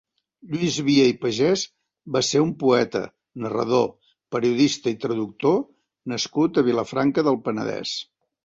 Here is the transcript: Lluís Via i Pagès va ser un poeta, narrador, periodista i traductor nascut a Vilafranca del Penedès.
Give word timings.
Lluís 0.51 0.77
Via 0.85 1.03
i 1.09 1.13
Pagès 1.25 1.65
va 2.15 2.23
ser 2.29 2.41
un 2.45 2.55
poeta, 2.63 3.03
narrador, 3.45 3.85
periodista 4.37 4.95
i 4.97 5.01
traductor 5.07 5.63
nascut 6.15 6.63
a 6.63 6.69
Vilafranca 6.73 7.31
del 7.31 7.43
Penedès. 7.47 7.97